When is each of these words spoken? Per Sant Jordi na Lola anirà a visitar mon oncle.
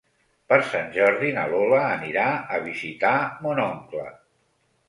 Per 0.51 0.57
Sant 0.69 0.87
Jordi 0.95 1.29
na 1.35 1.43
Lola 1.51 1.83
anirà 1.89 2.25
a 2.57 2.59
visitar 2.65 3.15
mon 3.45 3.63
oncle. 3.67 4.09